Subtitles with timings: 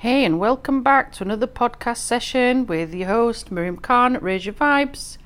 [0.00, 4.46] Hey, and welcome back to another podcast session with your host, Miriam Khan at Raise
[4.46, 5.18] Your Vibes.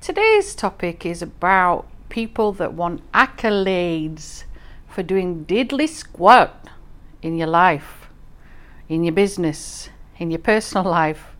[0.00, 4.42] Today's topic is about people that want accolades
[4.88, 6.68] for doing diddly squat
[7.22, 8.08] in your life,
[8.88, 9.88] in your business,
[10.18, 11.36] in your personal life.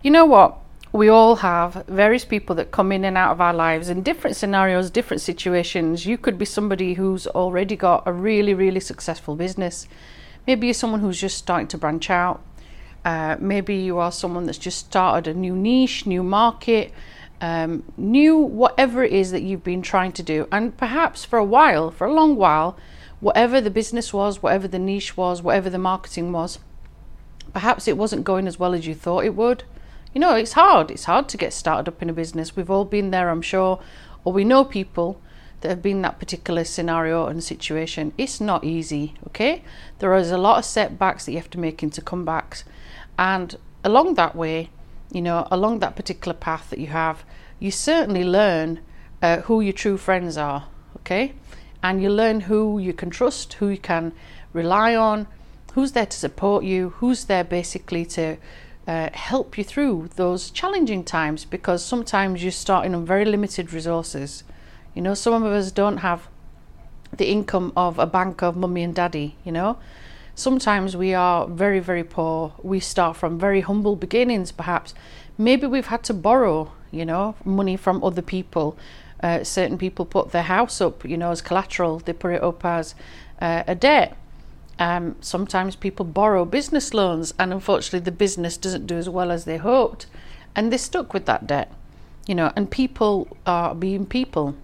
[0.00, 0.56] You know what?
[0.90, 4.36] We all have various people that come in and out of our lives in different
[4.36, 6.06] scenarios, different situations.
[6.06, 9.86] You could be somebody who's already got a really, really successful business.
[10.46, 12.42] Maybe you're someone who's just starting to branch out.
[13.04, 16.92] Uh, maybe you are someone that's just started a new niche, new market,
[17.40, 20.48] um, new whatever it is that you've been trying to do.
[20.50, 22.76] And perhaps for a while, for a long while,
[23.20, 26.58] whatever the business was, whatever the niche was, whatever the marketing was,
[27.52, 29.64] perhaps it wasn't going as well as you thought it would.
[30.14, 30.90] You know, it's hard.
[30.90, 32.56] It's hard to get started up in a business.
[32.56, 33.80] We've all been there, I'm sure,
[34.24, 35.20] or we know people
[35.60, 38.12] that have been that particular scenario and situation.
[38.16, 39.62] It's not easy, okay?
[39.98, 42.64] There is a lot of setbacks that you have to make into comebacks.
[43.18, 44.70] And along that way,
[45.10, 47.24] you know, along that particular path that you have,
[47.58, 48.80] you certainly learn
[49.22, 50.68] uh, who your true friends are,
[50.98, 51.32] okay?
[51.82, 54.12] And you learn who you can trust, who you can
[54.52, 55.26] rely on,
[55.72, 58.36] who's there to support you, who's there basically to
[58.86, 64.44] uh, help you through those challenging times because sometimes you're starting on very limited resources.
[64.94, 66.28] You know, some of us don't have
[67.16, 69.78] the income of a bank of mummy and daddy, you know.
[70.34, 72.52] Sometimes we are very, very poor.
[72.62, 74.94] We start from very humble beginnings, perhaps.
[75.36, 78.76] Maybe we've had to borrow, you know, money from other people.
[79.20, 82.64] Uh, certain people put their house up, you know, as collateral, they put it up
[82.64, 82.94] as
[83.40, 84.16] uh, a debt.
[84.78, 89.44] Um, sometimes people borrow business loans, and unfortunately, the business doesn't do as well as
[89.44, 90.06] they hoped,
[90.54, 91.72] and they're stuck with that debt,
[92.28, 92.52] you know.
[92.54, 94.54] And people are being people,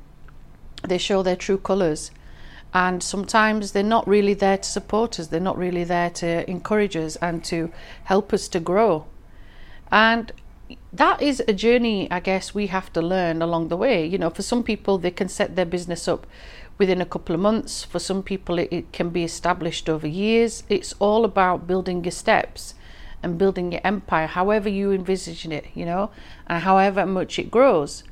[0.88, 2.10] they show their true colours
[2.74, 5.28] and sometimes they're not really there to support us.
[5.28, 7.70] They're not really there to encourage us and to
[8.04, 9.06] help us to grow.
[9.92, 10.32] And
[10.92, 14.04] that is a journey i guess we have to learn along the way.
[14.04, 16.26] You know for some people they can set their business up
[16.76, 17.84] within a couple of months.
[17.84, 20.64] For some people it, it can be established over years.
[20.68, 22.74] It's all about building your steps
[23.22, 26.10] and building your empire however you envisage it you know
[26.46, 28.04] and however much it grows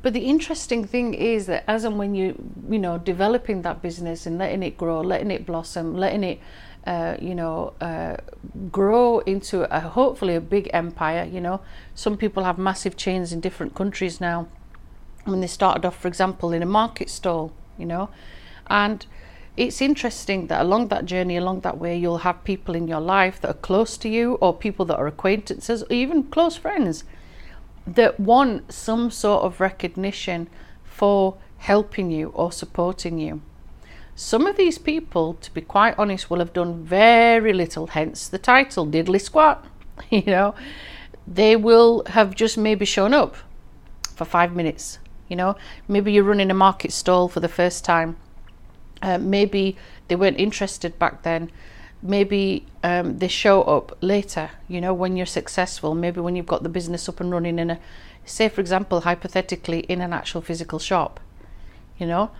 [0.00, 2.34] but the interesting thing is that as and when you
[2.70, 6.40] you know developing that business and letting it grow, letting it blossom, letting it
[6.86, 8.16] uh, you know uh,
[8.70, 11.24] grow into a hopefully a big empire.
[11.24, 11.60] You know,
[11.94, 14.46] some people have massive chains in different countries now.
[15.24, 18.08] When they started off, for example, in a market stall, you know,
[18.68, 19.04] and
[19.56, 23.40] it's interesting that along that journey, along that way, you'll have people in your life
[23.40, 27.02] that are close to you, or people that are acquaintances, or even close friends
[27.94, 30.48] that want some sort of recognition
[30.84, 33.40] for helping you or supporting you.
[34.14, 38.38] Some of these people, to be quite honest, will have done very little, hence the
[38.38, 39.64] title Diddly Squat.
[40.10, 40.54] you know,
[41.26, 43.36] they will have just maybe shown up
[44.14, 44.98] for five minutes.
[45.28, 45.56] You know,
[45.86, 48.16] maybe you're running a market stall for the first time.
[49.00, 49.76] Uh, maybe
[50.08, 51.50] they weren't interested back then
[52.02, 56.62] maybe um, they show up later you know when you're successful maybe when you've got
[56.62, 57.78] the business up and running in a
[58.24, 61.18] say for example hypothetically in an actual physical shop
[61.98, 62.30] you know?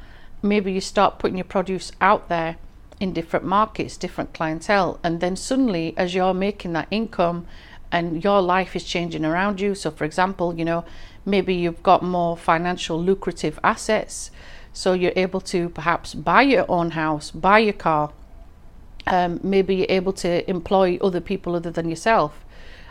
[0.41, 2.57] Maybe you start putting your produce out there
[3.01, 7.47] in different markets different clientele and then suddenly as you're making that income
[7.93, 10.85] and your life is changing around you so for example you know
[11.25, 14.33] maybe you've got more financial lucrative assets
[14.73, 18.13] so you're able to perhaps buy your own house buy your car
[19.13, 22.45] um, maybe you're able to employ other people other than yourself.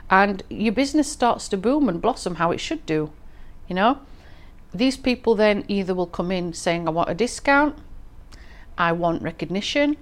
[0.09, 3.11] And your business starts to boom and blossom how it should do
[3.67, 3.99] you know?
[4.73, 7.75] These people then either will come in saying i want a discount.
[8.77, 9.97] I want recognition.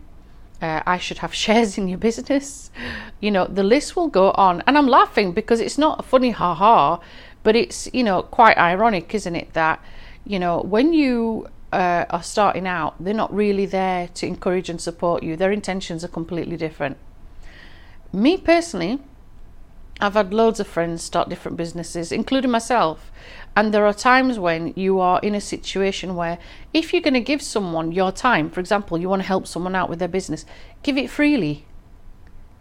[0.62, 2.72] Uh, i should have shares in your business.
[3.20, 4.64] You know the list will go on.
[4.68, 7.00] And i'm laughing because it's not a funny ha ha
[7.44, 9.80] but it's you know quite ironic isn't it that
[10.26, 14.80] you know when you uh, are starting out, they're not really there to encourage and
[14.80, 15.36] support you.
[15.36, 16.98] Their intentions are completely different.
[18.14, 19.00] Me personally,
[20.00, 23.12] I've had loads of friends start different businesses, including myself.
[23.56, 26.38] And there are times when you are in a situation where,
[26.74, 29.76] if you're going to give someone your time, for example, you want to help someone
[29.76, 30.46] out with their business,
[30.84, 31.66] give it freely.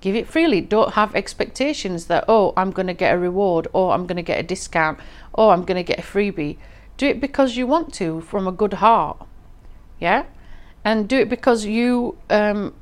[0.00, 0.60] Give it freely.
[0.60, 4.22] Don't have expectations that, oh, I'm going to get a reward, or I'm going to
[4.22, 4.98] get a discount,
[5.32, 6.58] or I'm going to get a freebie
[6.96, 9.18] do it because you want to from a good heart.
[9.98, 10.24] Yeah?
[10.84, 12.74] And do it because you um,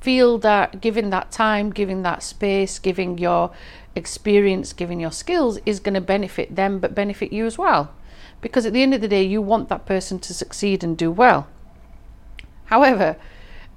[0.00, 3.50] feel that giving that time, giving that space, giving your
[3.94, 7.92] experience, giving your skills is going to benefit them but benefit you as well.
[8.40, 11.10] Because at the end of the day, you want that person to succeed and do
[11.10, 11.46] well.
[12.64, 13.16] However,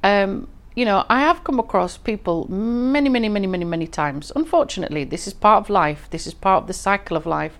[0.03, 4.31] um, you know, I have come across people many, many, many, many, many times.
[4.35, 6.07] Unfortunately, this is part of life.
[6.09, 7.59] This is part of the cycle of life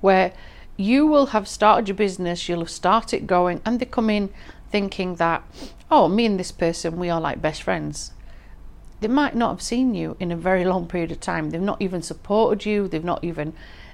[0.00, 0.32] where
[0.76, 4.30] you will have started your business, you'll have started going, and they come in
[4.70, 5.42] thinking that,
[5.90, 8.12] oh, me and this person, we are like best friends.
[9.00, 11.50] They might not have seen you in a very long period of time.
[11.50, 13.52] They've not even supported you, they've not even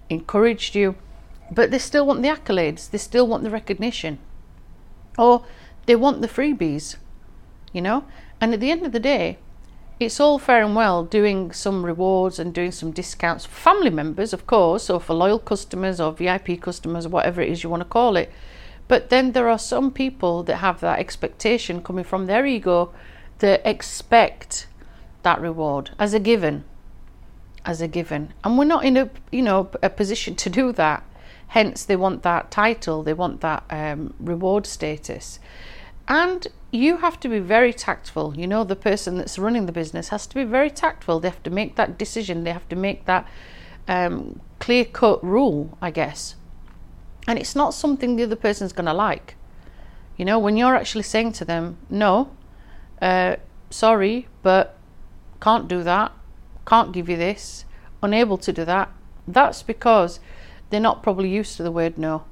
[0.08, 0.94] encouraged you,
[1.50, 4.18] but they still want the accolades, they still want the recognition,
[5.18, 5.44] or
[5.86, 6.96] they want the freebies,
[7.72, 8.04] you know?
[8.40, 9.38] And at the end of the day,
[10.00, 14.32] it's all fair and well doing some rewards and doing some discounts for family members,
[14.32, 17.82] of course, or for loyal customers or VIP customers or whatever it is you want
[17.82, 18.32] to call it.
[18.88, 22.92] But then there are some people that have that expectation coming from their ego
[23.38, 24.66] that expect
[25.22, 26.64] that reward as a given.
[27.64, 28.32] As a given.
[28.42, 31.04] And we're not in a you know a position to do that.
[31.48, 35.40] Hence they want that title, they want that um, reward status.
[36.10, 38.36] And you have to be very tactful.
[38.36, 41.20] You know, the person that's running the business has to be very tactful.
[41.20, 43.28] They have to make that decision, they have to make that
[43.86, 46.34] um, clear cut rule, I guess.
[47.28, 49.36] And it's not something the other person's going to like.
[50.16, 52.30] You know, when you're actually saying to them, no,
[53.00, 53.36] uh,
[53.70, 54.76] sorry, but
[55.40, 56.10] can't do that,
[56.66, 57.64] can't give you this,
[58.02, 58.90] unable to do that,
[59.28, 60.18] that's because
[60.70, 62.24] they're not probably used to the word no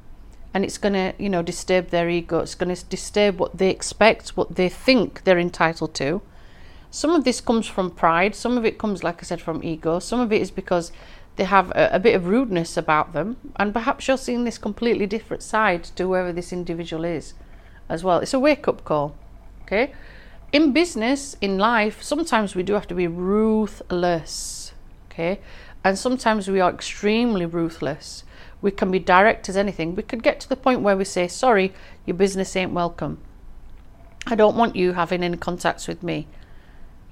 [0.59, 2.41] and it's going to you know disturb their ego.
[2.41, 6.21] It's going to disturb what they expect what they think they're entitled to.
[6.91, 8.35] Some of this comes from pride.
[8.35, 10.01] Some of it comes like i said from ego.
[10.01, 10.91] Some of it is because
[11.37, 13.37] they have a, a bit of rudeness about them.
[13.55, 17.35] And perhaps you're seeing this completely different side to whoever this individual is
[17.89, 18.19] as well.
[18.19, 19.15] It's a wake up call
[19.63, 19.93] okay?
[20.51, 24.73] In business in life sometimes we do have to be ruthless
[25.07, 25.39] okay?
[25.85, 28.25] And sometimes we are extremely ruthless
[28.61, 29.95] we can be direct as anything.
[29.95, 31.73] We could get to the point where we say, sorry,
[32.07, 33.19] your business ain't welcome.
[34.27, 36.27] I don't want you having any contacts with me.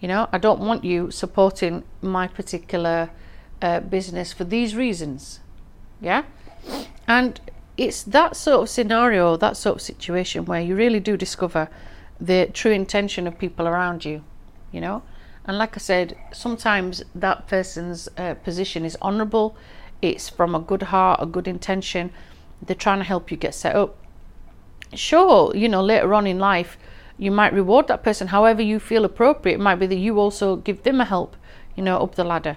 [0.01, 3.11] You know, I don't want you supporting my particular
[3.63, 5.41] uh, business for these reasons.
[6.01, 6.25] Yeah?
[7.07, 7.41] And
[7.77, 11.69] it's that sort of scenario, that sort of situation where you really do discover
[12.21, 14.25] the true intention of people around you,
[14.73, 15.03] you know?
[15.47, 19.57] And like I said, sometimes that person's uh, position is honourable,
[20.03, 22.11] it's from a good heart, a good intention.
[22.63, 23.97] They're trying to help you get set up.
[24.95, 26.79] Sure, you know, later on in life,
[27.19, 29.57] you might reward that person however you feel appropriate.
[29.57, 31.37] It might be that you also give them a help,
[31.75, 32.57] you know, up the ladder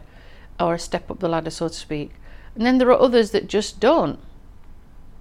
[0.60, 2.12] or a step up the ladder, so to speak.
[2.56, 4.20] And then there are others that just don't,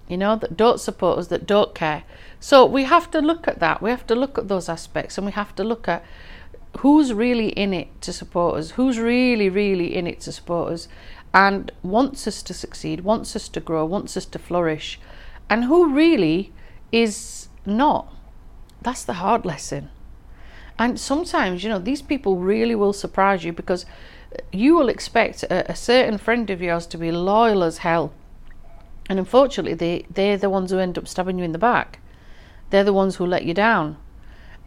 [0.07, 2.03] you know, that don't support us, that don't care.
[2.39, 3.81] So we have to look at that.
[3.81, 6.03] We have to look at those aspects and we have to look at
[6.79, 10.87] who's really in it to support us, who's really, really in it to support us,
[11.33, 14.99] and wants us to succeed, wants us to grow, wants us to flourish,
[15.49, 16.51] and who really
[16.91, 18.11] is not.
[18.81, 19.89] That's the hard lesson.
[20.77, 23.85] And sometimes, you know, these people really will surprise you because
[24.51, 28.13] you will expect a, a certain friend of yours to be loyal as hell.
[29.09, 31.99] And unfortunately, they, they're the ones who end up stabbing you in the back.
[32.69, 33.97] They're the ones who let you down.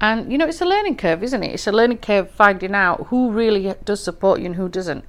[0.01, 1.55] And, you know, it's a learning curve, isn't it?
[1.55, 5.05] It's a learning curve finding out who really does support you and who doesn't.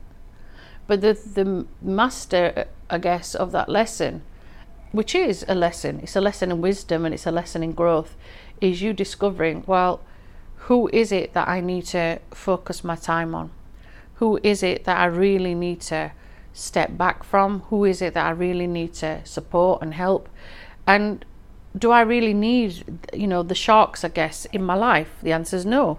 [0.88, 4.22] But the, the master, I guess, of that lesson,
[4.92, 8.16] which is a lesson, it's a lesson in wisdom and it's a lesson in growth,
[8.62, 10.02] is you discovering, well,
[10.68, 13.52] who is it that I need to focus my time on?
[14.16, 16.12] Who is it that I really need to
[16.54, 17.62] step back from?
[17.70, 20.30] Who is it that I really need to support and help?
[20.88, 21.26] And
[21.78, 25.10] do I really need, you know, the sharks, I guess, in my life?
[25.22, 25.98] The answer is no.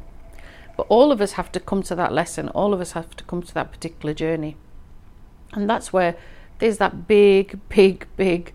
[0.77, 2.49] But all of us have to come to that lesson.
[2.51, 4.57] All of us have to come to that particular journey.
[5.53, 6.17] And that's where
[6.59, 8.53] there's that big, big, big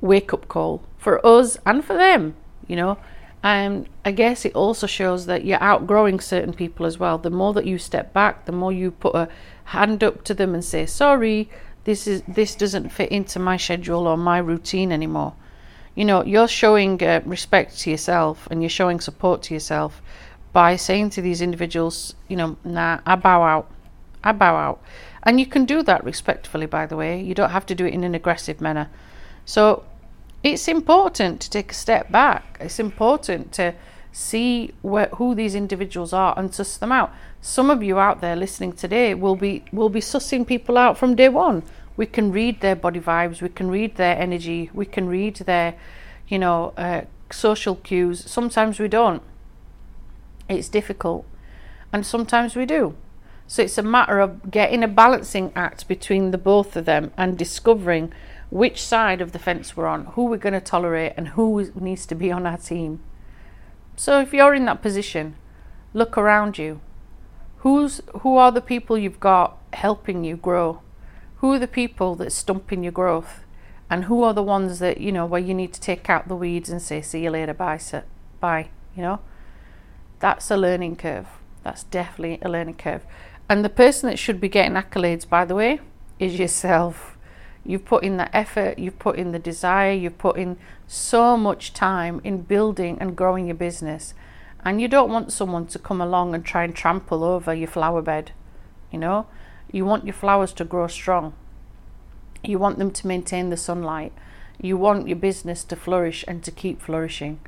[0.00, 2.34] wake up call for us and for them,
[2.66, 2.98] you know.
[3.42, 7.18] And I guess it also shows that you're outgrowing certain people as well.
[7.18, 9.28] The more that you step back, the more you put a
[9.64, 11.50] hand up to them and say, "Sorry,
[11.84, 15.34] this is this doesn't fit into my schedule or my routine anymore."
[15.94, 20.00] You know, you're showing uh, respect to yourself and you're showing support to yourself
[20.52, 23.68] by saying to these individuals, you know, "Nah, I bow out.
[24.22, 24.80] I bow out."
[25.22, 27.20] And you can do that respectfully, by the way.
[27.20, 28.88] You don't have to do it in an aggressive manner.
[29.44, 29.84] So
[30.42, 32.58] it's important to take a step back.
[32.60, 33.74] It's important to
[34.10, 37.12] see where, who these individuals are and suss them out.
[37.40, 41.14] Some of you out there listening today will be will be sussing people out from
[41.14, 41.62] day one.
[41.96, 43.40] We can read their body vibes.
[43.42, 44.70] We can read their energy.
[44.72, 45.74] We can read their,
[46.28, 48.24] you know, uh, social cues.
[48.30, 49.22] Sometimes we don't.
[50.48, 51.24] It's difficult,
[51.92, 52.94] and sometimes we do.
[53.46, 57.36] So it's a matter of getting a balancing act between the both of them and
[57.36, 58.12] discovering
[58.50, 62.06] which side of the fence we're on, who we're going to tolerate, and who needs
[62.06, 63.00] to be on our team.
[63.96, 65.36] So if you're in that position,
[65.94, 66.80] Look around you.
[67.58, 70.80] Who's who are the people you've got helping you grow?
[71.36, 73.44] Who are the people that's stumping your growth?
[73.90, 76.36] And who are the ones that, you know, where you need to take out the
[76.36, 78.04] weeds and say, see you later, bye, sir.
[78.40, 79.20] bye, you know?
[80.18, 81.26] That's a learning curve.
[81.62, 83.04] That's definitely a learning curve.
[83.52, 85.80] And the person that should be getting accolades, by the way,
[86.18, 87.18] is yourself.
[87.66, 90.56] You've put in the effort, you've put in the desire, you've put in
[90.86, 94.14] so much time in building and growing your business.
[94.64, 98.00] And you don't want someone to come along and try and trample over your flower
[98.00, 98.32] bed.
[98.90, 99.26] You know,
[99.70, 101.34] you want your flowers to grow strong.
[102.42, 104.14] You want them to maintain the sunlight.
[104.62, 107.38] You want your business to flourish and to keep flourishing.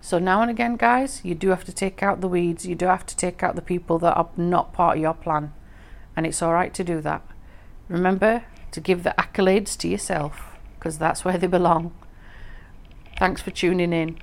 [0.00, 2.66] So now and again, guys, you do have to take out the weeds.
[2.66, 5.52] You do have to take out the people that are not part of your plan.
[6.16, 7.22] And it's all right to do that.
[7.88, 11.92] Remember to give the accolades to yourself because that's where they belong.
[13.18, 14.18] Thanks for tuning in.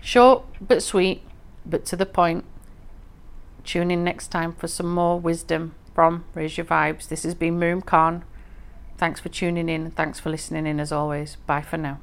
[0.00, 1.22] Short but sweet,
[1.66, 2.44] but to the point.
[3.64, 7.08] Tune in next time for some more wisdom from Raise Your Vibes.
[7.08, 8.24] This has been Miriam Khan.
[8.96, 9.90] Thanks for tuning in.
[9.90, 11.36] Thanks for listening in as always.
[11.46, 11.98] Bye for now.